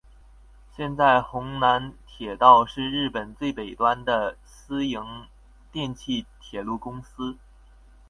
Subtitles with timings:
[0.75, 5.27] 现在弘南铁道是日本最北端的私营
[5.71, 7.37] 电气铁路公司。